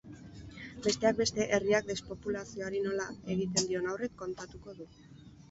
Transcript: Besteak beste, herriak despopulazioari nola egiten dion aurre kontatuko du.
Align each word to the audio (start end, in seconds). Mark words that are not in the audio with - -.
Besteak 0.85 1.19
beste, 1.19 1.45
herriak 1.57 1.85
despopulazioari 1.89 2.81
nola 2.87 3.07
egiten 3.35 3.71
dion 3.71 3.93
aurre 3.93 4.11
kontatuko 4.25 4.77
du. 4.81 4.91